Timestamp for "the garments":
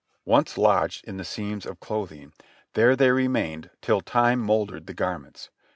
4.87-5.51